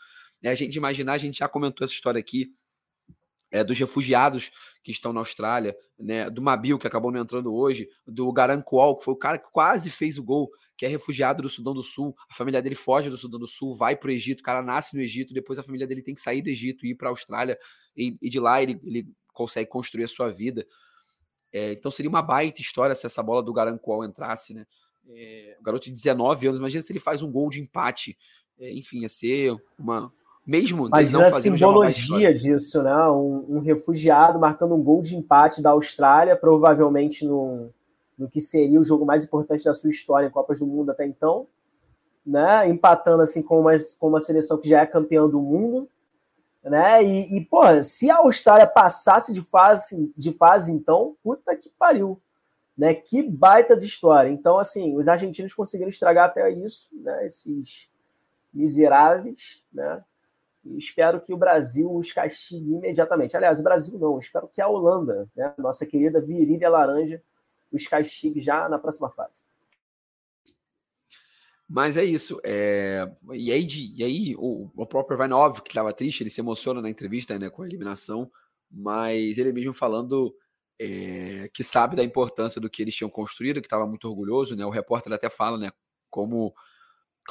[0.41, 2.51] É, a gente imaginar, a gente já comentou essa história aqui,
[3.51, 4.49] é, dos refugiados
[4.81, 8.97] que estão na Austrália, né, do Mabil, que acabou não entrando hoje, do Garan Kual,
[8.97, 11.83] que foi o cara que quase fez o gol, que é refugiado do Sudão do
[11.83, 14.61] Sul, a família dele foge do Sudão do Sul, vai para o Egito, o cara
[14.63, 17.09] nasce no Egito, depois a família dele tem que sair do Egito e ir para
[17.09, 17.59] a Austrália,
[17.95, 20.65] e, e, de lá ele, ele consegue construir a sua vida.
[21.51, 24.65] É, então seria uma baita história se essa bola do Garancual entrasse, né?
[25.07, 28.17] É, o garoto de 19 anos, imagina se ele faz um gol de empate.
[28.57, 30.13] É, enfim, ia ser uma.
[30.45, 30.87] Mesmo.
[30.87, 33.07] Imagina a simbologia disso, né?
[33.07, 37.69] Um, um, refugiado marcando um gol de empate da Austrália, provavelmente no,
[38.17, 41.05] no que seria o jogo mais importante da sua história em Copas do Mundo até
[41.05, 41.47] então,
[42.25, 42.67] né?
[42.67, 45.87] Empatando assim com uma, com uma seleção que já é campeã do mundo
[46.63, 47.03] né?
[47.03, 52.21] E, e pô, se a Austrália passasse de fase, de fase, então, puta que pariu,
[52.77, 52.93] né?
[52.93, 54.29] Que baita de história.
[54.29, 57.25] Então, assim, os argentinos conseguiram estragar até isso, né?
[57.25, 57.89] Esses
[58.53, 60.03] miseráveis, né?
[60.63, 63.35] Espero que o Brasil os castigue imediatamente.
[63.35, 65.53] Aliás, o Brasil não, espero que a Holanda, né?
[65.57, 67.21] Nossa querida virilha laranja,
[67.71, 69.43] os castigue já na próxima fase.
[71.73, 72.39] Mas é isso.
[72.43, 73.09] É...
[73.31, 76.81] E aí, e aí o, o próprio Irvine, óbvio que estava triste, ele se emociona
[76.81, 78.29] na entrevista né, com a eliminação,
[78.69, 80.35] mas ele mesmo falando
[80.77, 81.49] é...
[81.53, 84.53] que sabe da importância do que eles tinham construído, que estava muito orgulhoso.
[84.53, 84.65] Né?
[84.65, 85.71] O repórter até fala né,
[86.09, 86.53] como,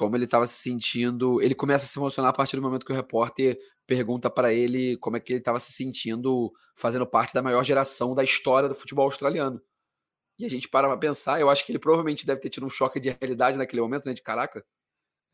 [0.00, 1.42] como ele estava se sentindo.
[1.42, 4.96] Ele começa a se emocionar a partir do momento que o repórter pergunta para ele
[4.96, 8.74] como é que ele estava se sentindo fazendo parte da maior geração da história do
[8.74, 9.60] futebol australiano.
[10.38, 12.70] E a gente para pra pensar, eu acho que ele provavelmente deve ter tido um
[12.70, 14.14] choque de realidade naquele momento, né?
[14.14, 14.64] De caraca,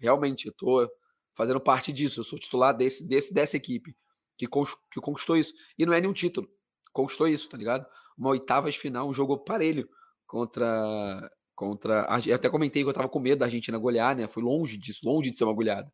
[0.01, 0.91] realmente, eu tô
[1.37, 3.97] fazendo parte disso, eu sou titular desse, desse dessa equipe
[4.37, 5.55] que, que conquistou isso.
[5.79, 6.49] E não é nenhum título,
[6.93, 7.87] conquistou isso, tá ligado?
[8.19, 9.89] Uma oitavas final, um jogo parelho
[10.27, 11.31] contra.
[11.57, 14.29] Contra eu até comentei que eu tava com medo da Argentina golear, né?
[14.29, 15.91] Foi longe disso, longe de ser uma goleada.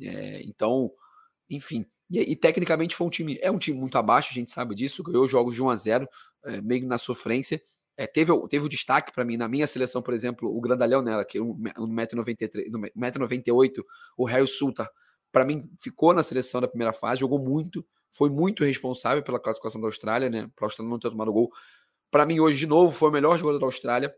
[0.00, 0.90] É, então,
[1.48, 1.86] enfim.
[2.10, 3.38] E, e, tecnicamente foi um time.
[3.40, 5.02] É um time muito abaixo, a gente sabe disso.
[5.02, 6.08] Ganhou jogos de 1 a 0
[6.44, 7.60] é, meio na sofrência.
[7.96, 11.24] É, teve, teve o destaque para mim, na minha seleção, por exemplo, o Grandalhão nela,
[11.24, 13.82] que é 1,98m,
[14.16, 14.88] o Raio Sulta,
[15.32, 19.80] para mim, ficou na seleção da primeira fase, jogou muito, foi muito responsável pela classificação
[19.80, 20.48] da Austrália, né?
[20.54, 21.50] Para a Austrália não ter tomado gol.
[22.08, 24.14] Para mim, hoje, de novo, foi o melhor jogador da Austrália.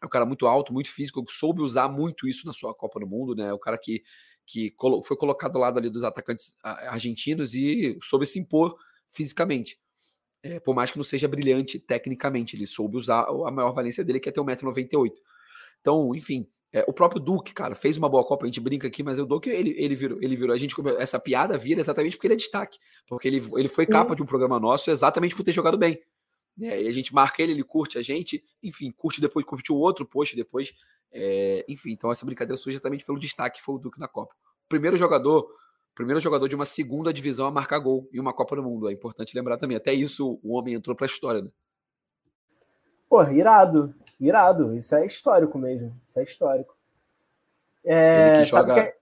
[0.00, 3.06] É um cara muito alto, muito físico, soube usar muito isso na sua Copa do
[3.06, 3.52] Mundo, né?
[3.52, 4.02] O cara que,
[4.46, 8.76] que foi colocado ao lado ali dos atacantes argentinos e soube se impor
[9.10, 9.78] fisicamente.
[10.42, 14.20] É, por mais que não seja brilhante tecnicamente, ele soube usar a maior valência dele,
[14.20, 15.12] que é ter 1,98m.
[15.80, 19.02] Então, enfim, é, o próprio Duque, cara, fez uma boa Copa, a gente brinca aqui,
[19.02, 22.26] mas o Duque, ele, ele virou, ele virou, a gente, essa piada vira exatamente porque
[22.26, 25.52] ele é destaque, porque ele, ele foi capa de um programa nosso exatamente por ter
[25.52, 25.98] jogado bem.
[26.58, 26.82] Né?
[26.82, 30.04] E a gente marca ele, ele curte a gente, enfim, curte depois, curte o outro
[30.04, 30.74] post depois,
[31.12, 34.34] é, enfim, então essa brincadeira surge exatamente pelo destaque que foi o Duque na Copa.
[34.68, 35.48] Primeiro jogador
[35.98, 38.88] primeiro jogador de uma segunda divisão a marcar gol em uma Copa do Mundo.
[38.88, 39.76] É importante lembrar também.
[39.76, 41.50] Até isso o homem entrou para a história, né?
[43.08, 44.76] Pô, irado, irado.
[44.76, 46.00] Isso é histórico mesmo.
[46.06, 46.76] Isso é histórico.
[47.84, 48.84] É, ele que joga...
[48.84, 48.94] Que...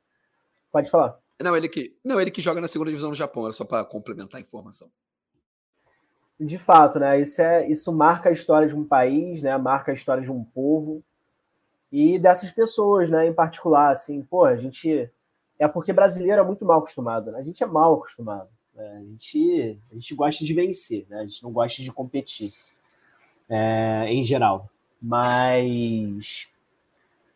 [0.72, 1.18] Pode falar.
[1.38, 3.84] Não, ele que, não, ele que joga na segunda divisão do Japão, era só para
[3.84, 4.90] complementar a informação.
[6.38, 7.20] De fato, né?
[7.20, 9.56] Isso, é, isso marca a história de um país, né?
[9.56, 11.02] Marca a história de um povo
[11.90, 13.26] e dessas pessoas, né?
[13.26, 15.10] Em particular, assim, pô, a gente
[15.58, 17.38] é porque brasileiro é muito mal acostumado, né?
[17.38, 18.48] A gente é mal acostumado.
[18.74, 18.98] Né?
[18.98, 21.20] A, gente, a gente gosta de vencer, né?
[21.20, 22.52] A gente não gosta de competir
[23.48, 24.68] é, em geral.
[25.00, 26.48] Mas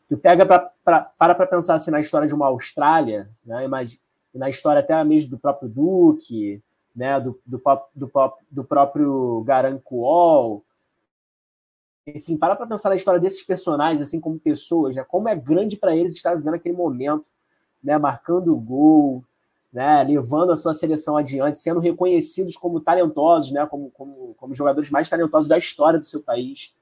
[0.09, 3.65] tu pega pra, pra, para para pensar assim, na história de uma Austrália, né?
[3.65, 4.01] Imagina,
[4.35, 6.63] na história até mesmo do próprio Duque,
[6.95, 7.21] né?
[7.21, 7.63] do, do,
[7.95, 10.65] do, do próprio Garankuol.
[12.07, 15.05] Enfim, para para pensar na história desses personagens, assim como pessoas, né?
[15.05, 17.25] como é grande para eles estar vivendo aquele momento,
[17.83, 17.99] né?
[17.99, 19.25] marcando o gol,
[19.73, 20.03] né?
[20.03, 23.67] levando a sua seleção adiante, sendo reconhecidos como talentosos, né?
[23.67, 26.75] como, como, como jogadores mais talentosos da história do seu país.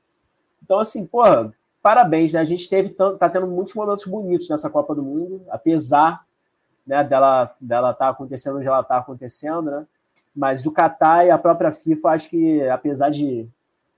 [0.63, 2.41] Então, assim, porra, parabéns, né?
[2.41, 6.25] A gente teve tá tendo muitos momentos bonitos nessa Copa do Mundo, apesar
[6.87, 9.87] né, dela dela tá acontecendo onde ela está acontecendo, né?
[10.39, 13.49] Mas o Qatar e a própria FIFA, acho que apesar de,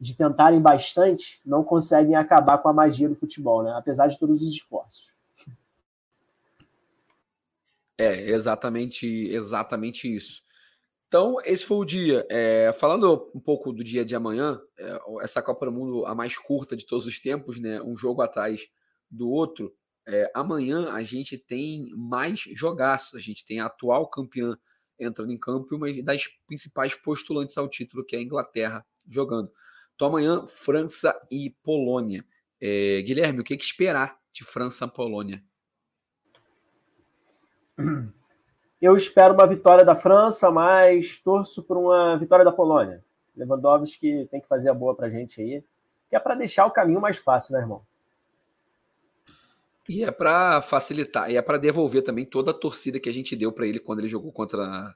[0.01, 3.75] de tentarem bastante, não conseguem acabar com a magia do futebol, né?
[3.77, 5.13] Apesar de todos os esforços.
[7.99, 10.43] É, exatamente, exatamente isso.
[11.09, 12.27] Então, esse foi o dia.
[12.31, 16.39] É, falando um pouco do dia de amanhã, é, essa Copa do Mundo a mais
[16.39, 17.83] curta de todos os tempos, né?
[17.83, 18.67] Um jogo atrás
[19.11, 19.75] do outro.
[20.09, 23.15] É, amanhã a gente tem mais jogaços.
[23.15, 24.57] A gente tem a atual campeã
[25.01, 29.51] entrando em campo e uma das principais postulantes ao título, que é a Inglaterra, jogando.
[29.95, 32.25] Então, amanhã, França e Polônia.
[32.61, 35.43] É, Guilherme, o que, que esperar de França e Polônia?
[38.81, 43.05] Eu espero uma vitória da França, mas torço por uma vitória da Polônia.
[43.37, 45.63] Lewandowski tem que fazer a boa para a gente aí,
[46.09, 47.83] que é para deixar o caminho mais fácil, né, irmão?
[49.91, 53.35] E é para facilitar, e é para devolver também toda a torcida que a gente
[53.35, 54.95] deu para ele quando ele jogou contra,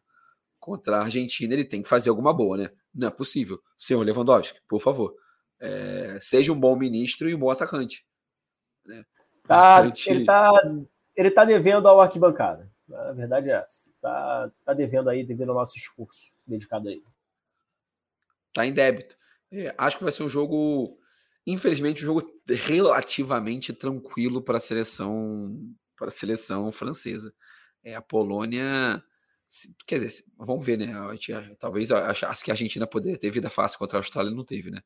[0.60, 1.52] contra a Argentina.
[1.52, 2.70] Ele tem que fazer alguma boa, né?
[2.94, 3.60] Não é possível.
[3.76, 5.12] Senhor Lewandowski, por favor,
[5.58, 8.06] é, seja um bom ministro e um bom atacante.
[8.86, 9.04] Né?
[9.48, 10.08] Tá, gente...
[10.08, 10.52] ele, tá,
[11.16, 12.70] ele tá devendo ao arquibancada.
[12.88, 13.90] A verdade é essa.
[14.00, 17.02] Tá, tá devendo aí, devendo ao nosso esforço dedicado aí.
[18.52, 19.16] Tá em débito.
[19.50, 20.96] É, acho que vai ser um jogo,
[21.46, 25.58] infelizmente, um jogo relativamente tranquilo para a seleção,
[25.96, 27.32] para a seleção francesa.
[27.82, 29.02] É, a Polônia,
[29.86, 30.94] quer dizer, vamos ver, né?
[31.12, 34.70] Gente, talvez achasse que a Argentina poderia ter vida fácil contra a Austrália, não teve,
[34.70, 34.80] né?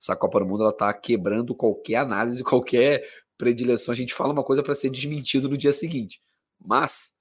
[0.00, 3.92] Essa Copa do Mundo ela tá quebrando qualquer análise, qualquer predileção.
[3.92, 6.22] A gente fala uma coisa para ser desmentido no dia seguinte.
[6.64, 7.14] Mas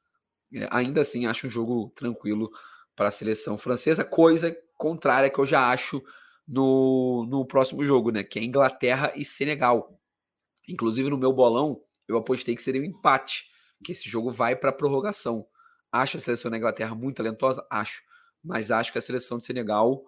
[0.53, 2.51] é, ainda assim, acho um jogo tranquilo
[2.95, 6.03] para a seleção francesa, coisa contrária que eu já acho
[6.47, 8.23] no, no próximo jogo, né?
[8.23, 9.99] Que é Inglaterra e Senegal.
[10.67, 13.49] Inclusive, no meu bolão, eu apostei que seria um empate,
[13.83, 15.45] que esse jogo vai para prorrogação.
[15.91, 17.65] Acho a seleção da Inglaterra muito talentosa?
[17.69, 18.01] Acho.
[18.43, 20.03] Mas acho que a seleção de Senegal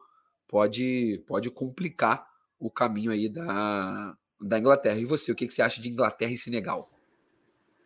[0.48, 2.28] pode, pode complicar
[2.60, 4.98] o caminho aí da, da Inglaterra.
[4.98, 6.90] E você, o que, que você acha de Inglaterra e Senegal?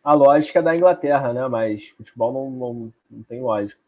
[0.02, 1.46] a lógica da Inglaterra, né?
[1.48, 3.80] Mas futebol não, não, não tem lógica.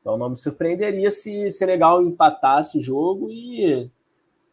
[0.00, 3.90] Então não me surpreenderia se Senegal empatasse o jogo e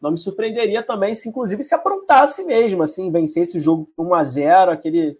[0.00, 4.24] não me surpreenderia também se, inclusive, se aprontasse mesmo, assim, vencesse o jogo 1 a
[4.24, 5.18] 0 aquele,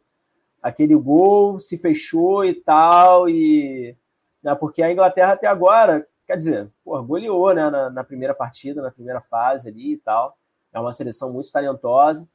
[0.62, 3.96] aquele gol se fechou e tal, e
[4.42, 8.80] né, porque a Inglaterra até agora, quer dizer, pô, goleou né, na, na primeira partida,
[8.82, 10.36] na primeira fase ali e tal.
[10.72, 12.28] É uma seleção muito talentosa,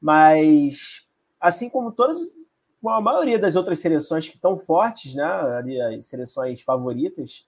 [0.00, 1.06] mas
[1.40, 2.34] assim como todas
[2.86, 7.46] a maioria das outras seleções que estão fortes, né, ali as seleções favoritas,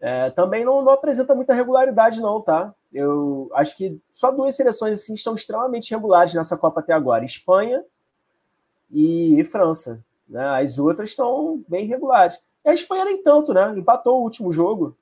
[0.00, 2.74] é, também não, não, apresenta muita regularidade, não, tá?
[2.92, 7.84] Eu acho que só duas seleções assim estão extremamente regulares nessa Copa até agora: Espanha
[8.90, 10.02] e, e França.
[10.28, 10.44] Né?
[10.62, 12.40] As outras estão bem regulares.
[12.64, 13.74] E a Espanha nem tanto, né?
[13.76, 14.96] Empatou o último jogo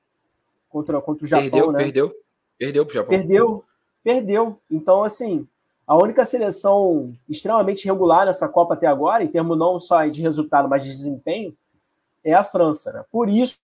[0.69, 1.79] contra, contra o Japão, perdeu, né?
[1.79, 2.13] Perdeu,
[2.59, 3.11] perdeu pro Japão.
[3.11, 3.65] Perdeu,
[4.03, 4.61] perdeu.
[4.71, 5.47] Então, assim,
[5.87, 10.69] a única seleção extremamente regular nessa Copa até agora, em termos não só de resultado,
[10.69, 11.57] mas de desempenho,
[12.25, 12.93] é a França.
[12.93, 13.05] Né?
[13.11, 13.59] Por isso,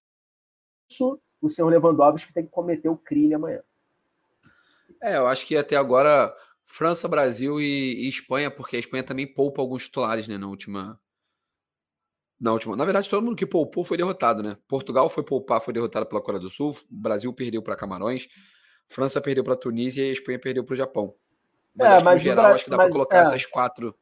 [1.40, 3.60] o senhor Lewandowski tem que cometer o crime amanhã.
[5.02, 6.32] É, eu acho que até agora
[6.64, 10.98] França, Brasil e, e Espanha, porque a Espanha também poupa alguns titulares né, na última.
[12.40, 12.76] Na última.
[12.76, 14.56] Na verdade, todo mundo que poupou foi derrotado, né?
[14.68, 18.28] Portugal foi poupar, foi derrotado pela Coreia do Sul, Brasil perdeu para Camarões,
[18.88, 21.14] França perdeu para Tunísia e a Espanha perdeu para o Japão.
[21.74, 22.54] Mas, é, mas no geral, Bra...
[22.54, 23.22] acho que dá para colocar é.
[23.22, 23.94] essas quatro.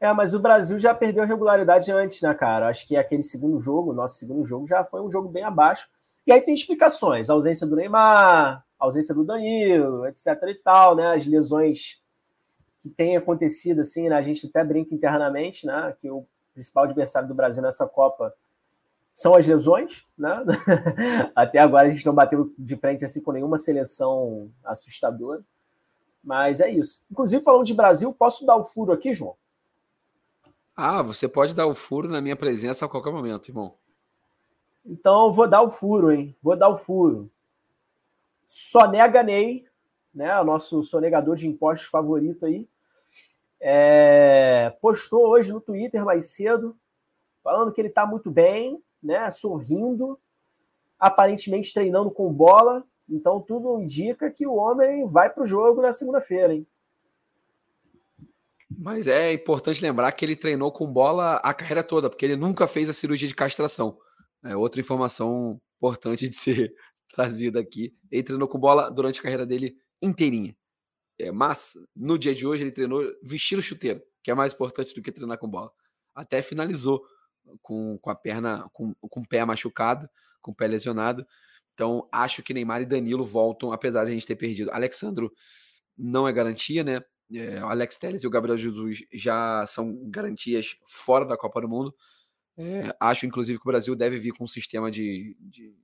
[0.00, 2.68] É, mas o Brasil já perdeu a regularidade antes, né, cara?
[2.68, 5.88] Acho que aquele segundo jogo, nosso segundo jogo, já foi um jogo bem abaixo.
[6.26, 11.14] E aí tem explicações: a ausência do Neymar, ausência do Danilo, etc e tal, né?
[11.14, 12.00] As lesões
[12.80, 14.16] que têm acontecido, assim, né?
[14.16, 15.94] A gente até brinca internamente, né?
[16.00, 18.34] Que o principal adversário do Brasil nessa Copa
[19.14, 20.42] são as lesões, né?
[21.36, 25.42] Até agora a gente não bateu de frente assim com nenhuma seleção assustadora.
[26.24, 27.04] Mas é isso.
[27.10, 29.36] Inclusive, falando de Brasil, posso dar o furo aqui, João?
[30.74, 33.74] Ah, você pode dar o furo na minha presença a qualquer momento, irmão.
[34.84, 36.34] Então, vou dar o furo, hein?
[36.42, 37.30] Vou dar o furo.
[38.46, 39.64] Sonega Ney,
[40.14, 40.38] né?
[40.40, 42.68] O nosso sonegador de impostos favorito aí.
[43.60, 44.74] É...
[44.80, 46.76] postou hoje no Twitter mais cedo,
[47.44, 49.30] falando que ele está muito bem, né?
[49.30, 50.18] Sorrindo,
[50.98, 52.84] aparentemente treinando com bola.
[53.08, 56.66] Então, tudo indica que o homem vai para o jogo na segunda-feira, hein?
[58.78, 62.66] Mas é importante lembrar que ele treinou com bola a carreira toda, porque ele nunca
[62.66, 63.98] fez a cirurgia de castração.
[64.44, 66.74] É outra informação importante de ser
[67.12, 67.94] trazida aqui.
[68.10, 70.56] Ele treinou com bola durante a carreira dele inteirinha.
[71.18, 75.02] É, mas no dia de hoje ele treinou vestindo chuteiro, que é mais importante do
[75.02, 75.70] que treinar com bola.
[76.14, 77.04] Até finalizou
[77.60, 80.08] com, com a perna, com, com o pé machucado,
[80.40, 81.24] com o pé lesionado.
[81.74, 84.70] Então acho que Neymar e Danilo voltam, apesar de a gente ter perdido.
[84.72, 85.32] Alexandro
[85.96, 87.00] não é garantia, né?
[87.34, 91.94] É, Alex Telles e o Gabriel Jesus já são garantias fora da Copa do Mundo.
[92.56, 95.74] É, acho, inclusive, que o Brasil deve vir com um sistema de, de,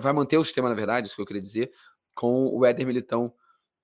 [0.00, 1.72] Vai manter o sistema, na verdade, isso que eu queria dizer,
[2.14, 3.32] com o Éder Militão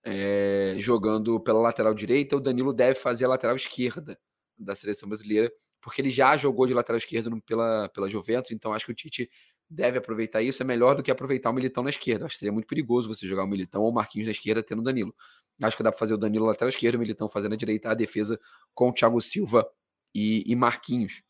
[0.05, 2.37] é, jogando pela lateral direita.
[2.37, 4.19] O Danilo deve fazer a lateral esquerda
[4.59, 8.85] da seleção brasileira, porque ele já jogou de lateral esquerdo pela, pela Juventus, então acho
[8.85, 9.31] que o Tite
[9.71, 10.63] deve aproveitar isso.
[10.63, 12.27] É melhor do que aproveitar o Militão na esquerda.
[12.27, 14.81] Acho que seria muito perigoso você jogar o Militão ou o Marquinhos na esquerda tendo
[14.81, 15.15] o Danilo.
[15.61, 17.95] Acho que dá para fazer o Danilo lateral esquerdo, o Militão fazendo a direita, a
[17.95, 18.39] defesa
[18.75, 19.69] com o Thiago Silva
[20.15, 21.23] e, e Marquinhos.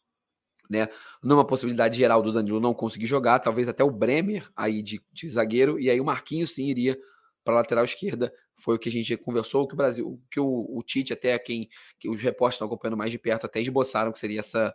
[0.69, 0.89] Né?
[1.23, 5.29] Numa possibilidade geral do Danilo não conseguir jogar, talvez até o Bremer aí de, de
[5.31, 6.99] zagueiro, e aí o Marquinhos sim iria
[7.43, 8.33] para a lateral esquerda.
[8.57, 11.69] Foi o que a gente conversou, que o Brasil, que o, o Tite, até quem
[11.99, 14.75] que os repórteres estão acompanhando mais de perto, até esboçaram que seria essa,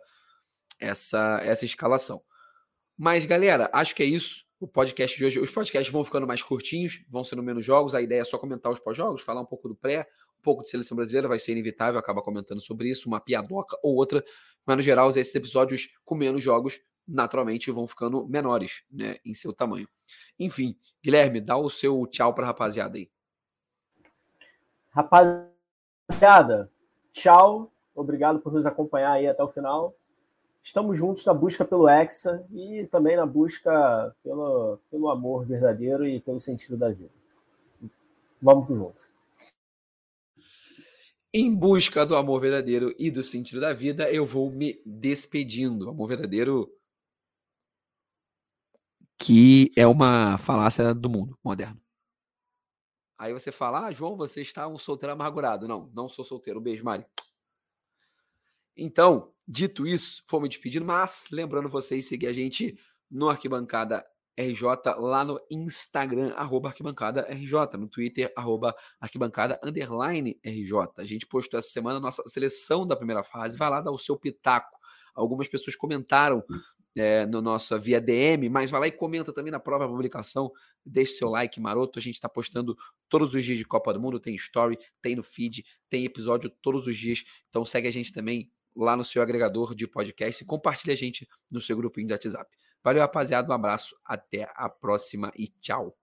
[0.80, 2.22] essa, essa escalação.
[2.96, 4.44] Mas, galera, acho que é isso.
[4.60, 5.38] O podcast de hoje.
[5.38, 7.94] Os podcasts vão ficando mais curtinhos, vão sendo menos jogos.
[7.94, 10.06] A ideia é só comentar os pós-jogos, falar um pouco do pré,
[10.44, 14.22] pouco de seleção brasileira, vai ser inevitável, acaba comentando sobre isso, uma piadoca ou outra.
[14.66, 19.52] Mas, no geral, esses episódios com menos jogos, naturalmente, vão ficando menores, né, em seu
[19.52, 19.88] tamanho.
[20.38, 23.10] Enfim, Guilherme, dá o seu tchau para a rapaziada aí.
[24.90, 26.70] Rapaziada,
[27.10, 27.72] tchau.
[27.94, 29.94] Obrigado por nos acompanhar aí até o final
[30.64, 36.18] estamos juntos na busca pelo Hexa e também na busca pelo, pelo amor verdadeiro e
[36.20, 37.10] pelo sentido da vida.
[38.40, 39.12] Vamos juntos.
[41.36, 45.90] Em busca do amor verdadeiro e do sentido da vida, eu vou me despedindo.
[45.90, 46.72] Amor verdadeiro
[49.18, 51.80] que é uma falácia do mundo moderno.
[53.18, 55.66] Aí você fala, ah, João, você está um solteiro amargurado.
[55.66, 56.60] Não, não sou solteiro.
[56.60, 57.04] Beijo, Mari.
[58.76, 62.78] Então, dito isso, vou me despedindo, mas lembrando vocês seguir a gente
[63.10, 64.06] no Arquibancada
[64.38, 70.72] RJ lá no Instagram, arroba arquibancada RJ, no Twitter, arroba arquibancada underline RJ.
[70.98, 73.98] A gente postou essa semana a nossa seleção da primeira fase, vai lá dar o
[73.98, 74.76] seu pitaco.
[75.14, 76.42] Algumas pessoas comentaram
[76.96, 80.50] é, no nosso via DM, mas vai lá e comenta também na própria publicação,
[80.84, 82.76] deixe seu like maroto, a gente está postando
[83.08, 86.86] todos os dias de Copa do Mundo, tem story, tem no feed, tem episódio todos
[86.86, 90.92] os dias, então segue a gente também lá no seu agregador de podcast e compartilhe
[90.92, 92.50] a gente no seu grupinho de WhatsApp.
[92.84, 93.50] Valeu, rapaziada.
[93.50, 93.96] Um abraço.
[94.04, 95.96] Até a próxima e tchau.